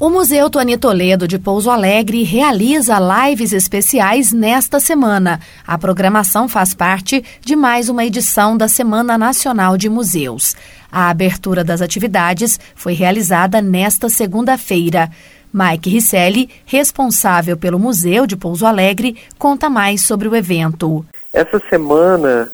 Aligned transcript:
O 0.00 0.08
Museu 0.08 0.48
Tony 0.48 0.78
Toledo 0.78 1.28
de 1.28 1.38
Pouso 1.38 1.70
Alegre 1.70 2.22
realiza 2.22 2.96
lives 2.98 3.52
especiais 3.52 4.32
nesta 4.32 4.80
semana. 4.80 5.38
A 5.66 5.76
programação 5.76 6.48
faz 6.48 6.72
parte 6.72 7.22
de 7.42 7.54
mais 7.54 7.90
uma 7.90 8.02
edição 8.02 8.56
da 8.56 8.66
Semana 8.66 9.18
Nacional 9.18 9.76
de 9.76 9.90
Museus. 9.90 10.56
A 10.90 11.10
abertura 11.10 11.62
das 11.62 11.82
atividades 11.82 12.58
foi 12.74 12.94
realizada 12.94 13.60
nesta 13.60 14.08
segunda-feira. 14.08 15.10
Mike 15.52 15.90
Risselli, 15.90 16.48
responsável 16.64 17.58
pelo 17.58 17.78
Museu 17.78 18.26
de 18.26 18.38
Pouso 18.38 18.64
Alegre, 18.64 19.18
conta 19.38 19.68
mais 19.68 20.00
sobre 20.06 20.26
o 20.26 20.34
evento. 20.34 21.04
Essa 21.30 21.60
semana 21.68 22.50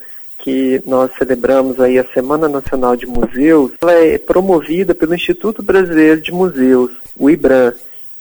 que 0.47 0.81
nós 0.87 1.11
celebramos 1.19 1.81
aí 1.81 1.99
a 1.99 2.05
Semana 2.05 2.49
Nacional 2.49 2.95
de 2.95 3.05
Museus, 3.05 3.73
ela 3.83 3.95
é 3.95 4.17
promovida 4.17 4.95
pelo 4.95 5.13
Instituto 5.13 5.61
Brasileiro 5.61 6.21
de 6.21 6.31
Museus 6.31 6.93
o 7.17 7.29
IBRAM, 7.29 7.75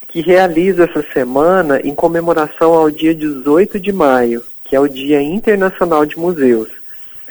que 0.08 0.22
realiza 0.22 0.82
essa 0.90 1.04
semana 1.12 1.80
em 1.84 1.94
comemoração 1.94 2.74
ao 2.74 2.90
dia 2.90 3.14
18 3.14 3.78
de 3.78 3.92
maio, 3.92 4.42
que 4.64 4.74
é 4.74 4.80
o 4.80 4.88
Dia 4.88 5.22
Internacional 5.22 6.04
de 6.04 6.18
Museus. 6.18 6.68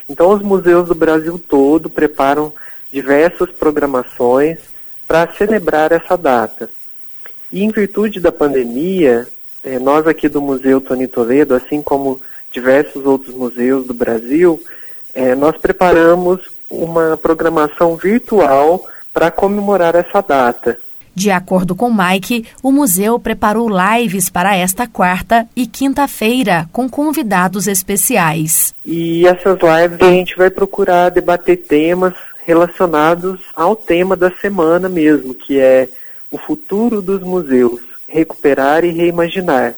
Então, 0.07 0.29
os 0.29 0.41
museus 0.41 0.87
do 0.87 0.95
Brasil 0.95 1.37
todo 1.45 1.89
preparam 1.89 2.53
diversas 2.89 3.51
programações 3.51 4.59
para 5.05 5.27
celebrar 5.33 5.91
essa 5.91 6.15
data. 6.15 6.69
E 7.51 7.65
em 7.65 7.69
virtude 7.69 8.21
da 8.21 8.31
pandemia, 8.31 9.27
eh, 9.61 9.77
nós 9.77 10.07
aqui 10.07 10.29
do 10.29 10.41
Museu 10.41 10.79
Tony 10.79 11.05
Toledo, 11.05 11.53
assim 11.53 11.81
como 11.81 12.21
diversos 12.49 13.05
outros 13.05 13.35
museus 13.35 13.85
do 13.85 13.93
Brasil, 13.93 14.63
eh, 15.15 15.33
nós 15.33 15.57
preparamos 15.57 16.41
uma 16.69 17.17
programação 17.17 17.95
virtual 17.95 18.85
para 19.13 19.31
comemorar 19.31 19.95
essa 19.95 20.21
data. 20.21 20.77
De 21.15 21.31
acordo 21.31 21.73
com 21.73 21.89
Mike, 21.93 22.45
o 22.61 22.73
museu 22.73 23.17
preparou 23.17 23.69
lives 23.69 24.29
para 24.29 24.53
esta 24.57 24.85
quarta 24.85 25.47
e 25.55 25.65
quinta-feira 25.65 26.67
com 26.73 26.89
convidados 26.89 27.67
especiais. 27.67 28.73
E 28.85 29.25
essas 29.25 29.57
lives 29.61 30.01
a 30.01 30.11
gente 30.11 30.35
vai 30.35 30.49
procurar 30.49 31.09
debater 31.09 31.55
temas 31.55 32.13
relacionados 32.45 33.39
ao 33.55 33.77
tema 33.77 34.17
da 34.17 34.29
semana 34.29 34.89
mesmo, 34.89 35.33
que 35.33 35.57
é 35.57 35.87
o 36.29 36.37
futuro 36.37 37.01
dos 37.01 37.21
museus, 37.21 37.79
recuperar 38.05 38.83
e 38.83 38.91
reimaginar, 38.91 39.73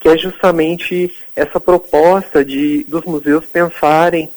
que 0.00 0.08
é 0.08 0.16
justamente 0.16 1.14
essa 1.36 1.60
proposta 1.60 2.42
de 2.42 2.84
dos 2.88 3.04
museus 3.04 3.44
pensarem 3.44 4.30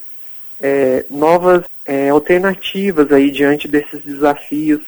é, 0.64 1.03
novas 1.09 1.66
é, 1.86 2.08
alternativas 2.08 3.11
aí 3.11 3.30
diante 3.30 3.67
desses 3.67 4.02
desafios 4.02 4.81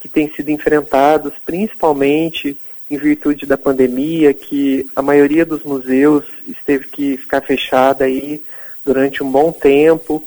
que 0.00 0.08
têm 0.08 0.30
sido 0.30 0.50
enfrentados, 0.50 1.32
principalmente 1.44 2.56
em 2.88 2.96
virtude 2.96 3.44
da 3.44 3.58
pandemia, 3.58 4.32
que 4.32 4.88
a 4.94 5.02
maioria 5.02 5.44
dos 5.44 5.64
museus 5.64 6.24
esteve 6.46 6.86
que 6.86 7.16
ficar 7.16 7.42
fechada 7.42 8.04
aí 8.04 8.40
durante 8.84 9.24
um 9.24 9.28
bom 9.28 9.50
tempo. 9.50 10.22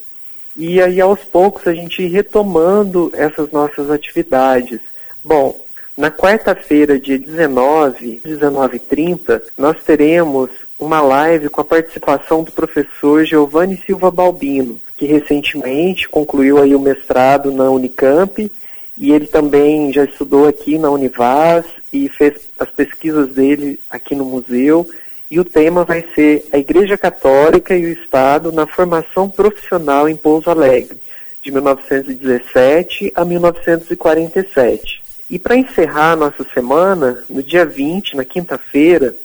E 0.57 0.81
aí, 0.81 0.99
aos 0.99 1.21
poucos, 1.21 1.65
a 1.65 1.73
gente 1.73 2.05
retomando 2.05 3.09
essas 3.13 3.49
nossas 3.51 3.89
atividades. 3.89 4.81
Bom, 5.23 5.57
na 5.95 6.11
quarta-feira, 6.11 6.99
dia 6.99 7.17
19, 7.17 8.21
19h30, 8.25 9.41
nós 9.57 9.81
teremos 9.85 10.49
uma 10.77 10.99
live 10.99 11.47
com 11.47 11.61
a 11.61 11.65
participação 11.65 12.43
do 12.43 12.51
professor 12.51 13.23
Giovanni 13.23 13.81
Silva 13.85 14.11
Balbino, 14.11 14.81
que 14.99 15.05
recentemente 15.05 16.09
concluiu 16.09 16.61
aí 16.61 16.75
o 16.75 16.79
mestrado 16.79 17.53
na 17.53 17.71
Unicamp 17.71 18.51
e 18.97 19.13
ele 19.13 19.27
também 19.27 19.93
já 19.93 20.03
estudou 20.03 20.45
aqui 20.45 20.77
na 20.77 20.89
Univaz 20.89 21.65
e 21.91 22.09
fez 22.09 22.49
as 22.59 22.69
pesquisas 22.69 23.33
dele 23.33 23.79
aqui 23.89 24.13
no 24.13 24.25
museu. 24.25 24.85
E 25.31 25.39
o 25.39 25.45
tema 25.45 25.85
vai 25.85 26.03
ser 26.13 26.45
a 26.51 26.57
Igreja 26.57 26.97
Católica 26.97 27.73
e 27.77 27.85
o 27.85 27.93
Estado 27.93 28.51
na 28.51 28.67
formação 28.67 29.29
profissional 29.29 30.09
em 30.09 30.17
Pouso 30.17 30.49
Alegre, 30.49 30.99
de 31.41 31.49
1917 31.49 33.13
a 33.15 33.23
1947. 33.23 35.01
E 35.29 35.39
para 35.39 35.55
encerrar 35.55 36.17
nossa 36.17 36.45
semana, 36.53 37.23
no 37.29 37.41
dia 37.41 37.65
20, 37.65 38.17
na 38.17 38.25
quinta-feira, 38.25 39.15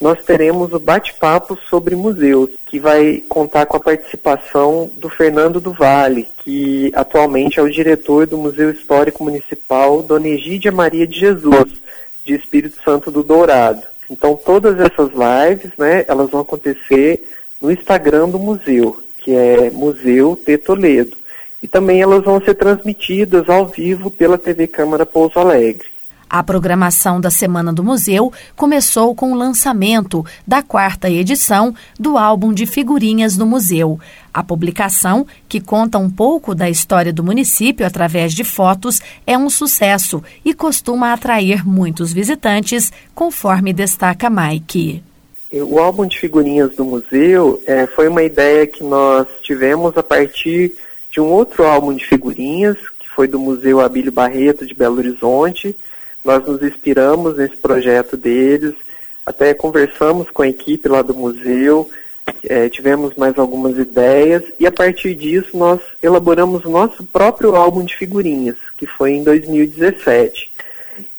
nós 0.00 0.22
teremos 0.24 0.72
o 0.72 0.78
bate-papo 0.78 1.58
sobre 1.68 1.96
museus, 1.96 2.50
que 2.66 2.78
vai 2.78 3.22
contar 3.28 3.66
com 3.66 3.76
a 3.76 3.80
participação 3.80 4.90
do 4.96 5.08
Fernando 5.08 5.60
do 5.60 5.72
Vale, 5.72 6.28
que 6.44 6.92
atualmente 6.94 7.58
é 7.58 7.62
o 7.62 7.70
diretor 7.70 8.26
do 8.26 8.38
Museu 8.38 8.70
Histórico 8.70 9.24
Municipal 9.24 10.02
Dona 10.02 10.28
Egídia 10.28 10.70
Maria 10.70 11.06
de 11.06 11.18
Jesus, 11.18 11.72
de 12.24 12.34
Espírito 12.34 12.80
Santo 12.84 13.10
do 13.10 13.22
Dourado. 13.22 13.82
Então 14.08 14.36
todas 14.36 14.78
essas 14.78 15.10
lives, 15.10 15.72
né, 15.76 16.04
elas 16.06 16.30
vão 16.30 16.40
acontecer 16.42 17.28
no 17.60 17.70
Instagram 17.70 18.28
do 18.28 18.38
museu, 18.38 19.02
que 19.18 19.34
é 19.34 19.70
Museu 19.70 20.36
T 20.36 20.58
Toledo. 20.58 21.16
E 21.60 21.66
também 21.66 22.00
elas 22.00 22.22
vão 22.22 22.40
ser 22.40 22.54
transmitidas 22.54 23.48
ao 23.48 23.66
vivo 23.66 24.12
pela 24.12 24.38
TV 24.38 24.68
Câmara 24.68 25.04
Pouso 25.04 25.40
Alegre. 25.40 25.87
A 26.30 26.42
programação 26.42 27.18
da 27.20 27.30
Semana 27.30 27.72
do 27.72 27.82
Museu 27.82 28.30
começou 28.54 29.14
com 29.14 29.32
o 29.32 29.34
lançamento 29.34 30.24
da 30.46 30.62
quarta 30.62 31.08
edição 31.08 31.74
do 31.98 32.18
álbum 32.18 32.52
de 32.52 32.66
figurinhas 32.66 33.34
do 33.34 33.46
museu. 33.46 33.98
A 34.32 34.42
publicação, 34.42 35.26
que 35.48 35.58
conta 35.58 35.96
um 35.96 36.10
pouco 36.10 36.54
da 36.54 36.68
história 36.68 37.12
do 37.12 37.24
município 37.24 37.86
através 37.86 38.34
de 38.34 38.44
fotos, 38.44 39.00
é 39.26 39.38
um 39.38 39.48
sucesso 39.48 40.22
e 40.44 40.52
costuma 40.52 41.14
atrair 41.14 41.66
muitos 41.66 42.12
visitantes, 42.12 42.92
conforme 43.14 43.72
destaca 43.72 44.28
Mike. 44.28 45.02
O 45.50 45.78
álbum 45.78 46.06
de 46.06 46.18
figurinhas 46.18 46.76
do 46.76 46.84
museu 46.84 47.62
é, 47.66 47.86
foi 47.86 48.06
uma 48.06 48.22
ideia 48.22 48.66
que 48.66 48.84
nós 48.84 49.26
tivemos 49.40 49.96
a 49.96 50.02
partir 50.02 50.74
de 51.10 51.22
um 51.22 51.26
outro 51.32 51.64
álbum 51.64 51.94
de 51.94 52.04
figurinhas, 52.04 52.76
que 52.98 53.08
foi 53.08 53.26
do 53.26 53.38
Museu 53.38 53.80
Abílio 53.80 54.12
Barreto 54.12 54.66
de 54.66 54.74
Belo 54.74 54.98
Horizonte, 54.98 55.74
nós 56.28 56.46
nos 56.46 56.62
inspiramos 56.62 57.38
nesse 57.38 57.56
projeto 57.56 58.14
deles, 58.14 58.74
até 59.24 59.54
conversamos 59.54 60.28
com 60.30 60.42
a 60.42 60.48
equipe 60.48 60.86
lá 60.86 61.00
do 61.00 61.14
museu, 61.14 61.88
é, 62.44 62.68
tivemos 62.68 63.14
mais 63.14 63.38
algumas 63.38 63.78
ideias 63.78 64.42
e 64.60 64.66
a 64.66 64.70
partir 64.70 65.14
disso 65.14 65.56
nós 65.56 65.80
elaboramos 66.02 66.66
o 66.66 66.70
nosso 66.70 67.02
próprio 67.02 67.56
álbum 67.56 67.82
de 67.82 67.96
figurinhas, 67.96 68.56
que 68.76 68.86
foi 68.86 69.12
em 69.12 69.24
2017. 69.24 70.50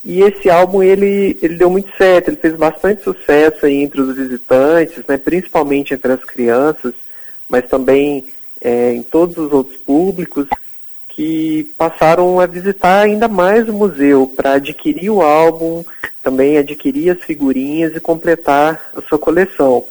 E 0.06 0.22
esse 0.22 0.48
álbum 0.48 0.84
ele, 0.84 1.36
ele 1.42 1.56
deu 1.56 1.72
muito 1.72 1.90
certo, 1.98 2.28
ele 2.28 2.38
fez 2.38 2.56
bastante 2.56 3.02
sucesso 3.02 3.66
aí 3.66 3.82
entre 3.82 4.02
os 4.02 4.16
visitantes, 4.16 5.04
né, 5.08 5.18
principalmente 5.18 5.96
entre 5.96 6.12
as 6.12 6.24
crianças, 6.24 6.94
mas 7.50 7.66
também 7.66 8.28
é, 8.62 8.94
em 8.94 9.02
todos 9.02 9.38
os 9.38 9.52
outros 9.52 9.78
públicos 9.78 10.48
que 11.20 11.70
passaram 11.78 12.40
a 12.40 12.46
visitar 12.46 13.02
ainda 13.02 13.28
mais 13.28 13.68
o 13.68 13.74
museu 13.74 14.32
para 14.38 14.54
adquirir 14.54 15.10
o 15.10 15.22
álbum, 15.22 15.84
também 16.24 16.58
adquirir 16.58 17.10
as 17.10 17.22
figurinhas 17.22 17.94
e 17.94 18.00
completar 18.00 18.90
a 18.96 19.02
sua 19.02 19.20
coleção. 19.20 19.84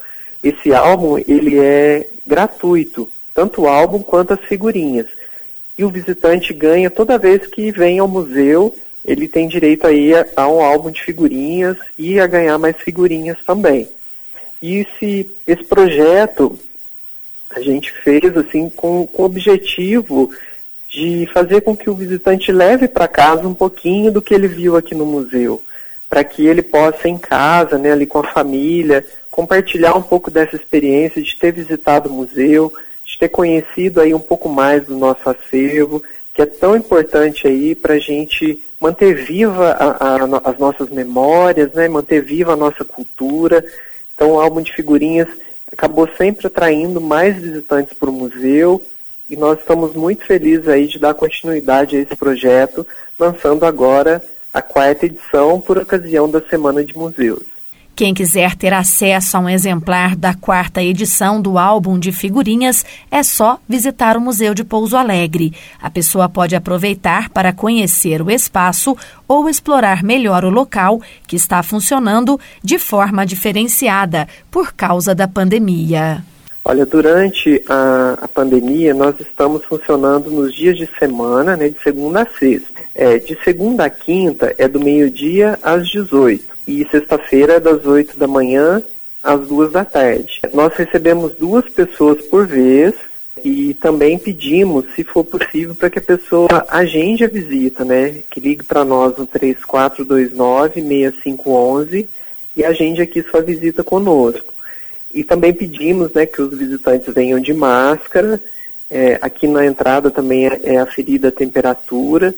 Esse 0.43 0.73
álbum 0.73 1.19
ele 1.19 1.59
é 1.59 2.09
gratuito, 2.27 3.07
tanto 3.35 3.61
o 3.61 3.69
álbum 3.69 3.99
quanto 3.99 4.33
as 4.33 4.41
figurinhas. 4.41 5.07
E 5.77 5.85
o 5.85 5.91
visitante 5.91 6.55
ganha 6.55 6.89
toda 6.89 7.19
vez 7.19 7.47
que 7.47 7.71
vem 7.73 7.99
ao 7.99 8.09
museu, 8.09 8.75
ele 9.05 9.29
tem 9.29 9.47
direito 9.47 9.87
aí 9.87 10.15
a, 10.15 10.27
a 10.35 10.49
um 10.49 10.63
álbum 10.63 10.91
de 10.91 11.03
figurinhas 11.03 11.77
e 11.99 12.19
a 12.19 12.27
ganhar 12.27 12.57
mais 12.57 12.79
figurinhas 12.79 13.37
também. 13.47 13.87
E 14.63 14.79
esse, 14.79 15.31
esse 15.47 15.65
projeto 15.65 16.59
a 17.51 17.61
gente 17.61 17.93
fez 17.93 18.35
assim 18.35 18.71
com, 18.71 19.07
com 19.07 19.23
o 19.23 19.27
objetivo 19.27 20.31
de 20.89 21.29
fazer 21.33 21.61
com 21.61 21.77
que 21.77 21.91
o 21.91 21.95
visitante 21.95 22.51
leve 22.51 22.89
para 22.89 23.07
casa 23.07 23.47
um 23.47 23.55
pouquinho 23.55 24.11
do 24.11 24.23
que 24.23 24.35
ele 24.35 24.49
viu 24.49 24.77
aqui 24.77 24.95
no 24.95 25.05
museu, 25.05 25.63
para 26.09 26.25
que 26.25 26.47
ele 26.47 26.63
possa 26.63 27.09
em 27.09 27.19
casa, 27.19 27.77
né, 27.77 27.93
ali 27.93 28.07
com 28.07 28.21
a 28.21 28.33
família, 28.33 29.05
compartilhar 29.31 29.95
um 29.95 30.03
pouco 30.03 30.31
dessa 30.31 30.57
experiência 30.57 31.23
de 31.23 31.37
ter 31.39 31.53
visitado 31.53 32.09
o 32.09 32.13
museu, 32.13 32.73
de 33.05 33.19
ter 33.19 33.29
conhecido 33.29 34.01
aí 34.01 34.15
um 34.15 34.21
pouco 34.21 34.49
mais 34.49 34.87
do 34.87 34.97
nosso 34.97 35.29
acervo, 35.29 36.03
que 36.33 36.41
é 36.41 36.47
tão 36.47 36.75
importante 36.75 37.47
aí 37.47 37.75
para 37.75 37.95
a 37.95 37.99
gente 37.99 38.63
manter 38.81 39.15
viva 39.15 39.73
a, 39.73 40.15
a, 40.15 40.51
as 40.51 40.59
nossas 40.59 40.89
memórias, 40.89 41.71
né, 41.73 41.87
manter 41.87 42.23
viva 42.23 42.55
a 42.55 42.57
nossa 42.57 42.85
cultura. 42.85 43.63
Então, 44.15 44.33
o 44.33 44.41
álbum 44.41 44.63
de 44.63 44.73
figurinhas 44.73 45.29
acabou 45.71 46.09
sempre 46.17 46.47
atraindo 46.47 46.99
mais 47.01 47.37
visitantes 47.37 47.93
para 47.93 48.09
o 48.09 48.13
museu 48.13 48.83
e 49.29 49.37
nós 49.37 49.59
estamos 49.59 49.95
muito 49.95 50.25
felizes 50.25 50.69
aí 50.69 50.87
de 50.87 50.99
dar 50.99 51.15
continuidade 51.15 51.97
a 51.97 52.01
esse 52.01 52.17
projeto, 52.17 52.87
lançando 53.19 53.65
agora 53.65 54.23
a 54.53 54.63
quarta 54.63 55.07
edição 55.07 55.61
por 55.61 55.79
ocasião 55.79 56.31
da 56.31 56.41
Semana 56.41 56.85
de 56.85 56.97
Museus. 56.97 57.59
Quem 57.99 58.15
quiser 58.15 58.55
ter 58.55 58.73
acesso 58.73 59.37
a 59.37 59.41
um 59.41 59.49
exemplar 59.49 60.15
da 60.15 60.33
quarta 60.33 60.81
edição 60.81 61.43
do 61.43 61.59
álbum 61.59 61.99
de 61.99 62.13
figurinhas, 62.13 62.85
é 63.11 63.25
só 63.25 63.59
visitar 63.69 64.17
o 64.17 64.21
Museu 64.21 64.55
de 64.55 64.63
Pouso 64.63 64.97
Alegre. 64.97 65.53
A 65.83 65.91
pessoa 65.91 66.29
pode 66.29 66.55
aproveitar 66.55 67.29
para 67.29 67.53
conhecer 67.53 68.23
o 68.23 68.31
espaço 68.31 68.97
ou 69.27 69.49
explorar 69.49 70.05
melhor 70.05 70.45
o 70.45 70.49
local, 70.49 71.03
que 71.27 71.35
está 71.35 71.61
funcionando 71.61 72.39
de 72.63 72.79
forma 72.79 73.27
diferenciada 73.27 74.29
por 74.49 74.73
causa 74.73 75.13
da 75.13 75.27
pandemia. 75.27 76.23
Olha, 76.65 76.85
durante 76.85 77.63
a, 77.69 78.19
a, 78.23 78.29
pandemia, 78.29 78.93
nós 78.93 79.15
estamos 79.21 79.65
funcionando 79.65 80.31
nos 80.31 80.55
dias 80.55 80.77
de 80.77 80.89
semana, 80.99 81.57
né, 81.57 81.71
de 81.71 81.81
segunda 81.83 82.23
a 82.23 82.27
sexta. 82.27 82.69
É, 82.95 83.19
de 83.19 83.39
segunda 83.43 83.85
a 83.85 83.91
quinta 83.91 84.55
é 84.59 84.69
do 84.69 84.79
meio-dia 84.79 85.59
às 85.63 85.89
18 85.89 86.59
e 86.69 86.87
sexta-feira 86.91 87.55
é 87.55 87.61
das 87.61 87.87
8 87.87 88.19
da 88.19 88.27
manhã 88.27 88.83
às 89.23 89.49
2 89.49 89.73
da 89.73 89.87
tarde. 89.87 90.43
Nós 90.53 90.75
recebemos 90.75 91.33
duas 91.33 91.67
pessoas 91.71 92.21
por 92.27 92.47
vez 92.47 92.93
e 93.43 93.73
também 93.75 94.19
pedimos, 94.19 94.85
se 94.95 95.03
for 95.03 95.25
possível, 95.25 95.75
para 95.75 95.89
que 95.89 95.99
a 95.99 96.03
pessoa 96.03 96.67
agende 96.69 97.25
a 97.25 97.29
visita, 97.29 97.83
né? 97.85 98.23
Que 98.31 98.39
ligue 98.41 98.65
para 98.65 98.85
nós 98.85 99.17
no 99.17 99.27
3429-6511 99.27 102.07
e 102.57 102.65
agende 102.65 103.01
aqui 103.01 103.23
sua 103.23 103.41
visita 103.41 103.83
conosco. 103.83 104.53
E 105.13 105.25
também 105.25 105.53
pedimos 105.53 106.13
né, 106.13 106.27
que 106.27 106.41
os 106.43 106.57
visitantes 106.57 107.13
venham 107.13 107.41
de 107.41 107.53
máscara. 107.53 108.41
É, 108.91 109.19
aqui 109.21 109.47
na 109.47 109.67
entrada 109.67 110.11
também 110.11 110.47
é, 110.47 110.61
é 110.65 110.79
aferida 110.79 111.29
a 111.29 111.33
temperatura 111.33 112.35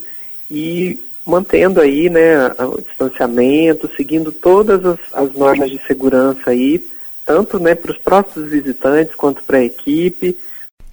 e 0.51 0.99
mantendo 1.25 1.81
aí 1.81 2.11
né, 2.11 2.49
o 2.59 2.81
distanciamento, 2.81 3.91
seguindo 3.97 4.33
todas 4.33 4.85
as, 4.85 4.99
as 5.13 5.33
normas 5.33 5.71
de 5.71 5.81
segurança 5.87 6.51
aí, 6.51 6.85
tanto 7.25 7.59
né, 7.59 7.75
para 7.75 7.93
os 7.93 7.99
próprios 7.99 8.51
visitantes 8.51 9.15
quanto 9.15 9.43
para 9.45 9.59
a 9.59 9.65
equipe. 9.65 10.37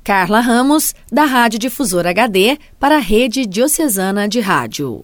Carla 0.04 0.40
Ramos, 0.40 0.94
da 1.12 1.26
Rádio 1.26 1.60
Difusora 1.60 2.12
HD, 2.12 2.58
para 2.80 2.96
a 2.96 3.00
Rede 3.00 3.46
Diocesana 3.46 4.28
de 4.28 4.40
Rádio. 4.40 5.04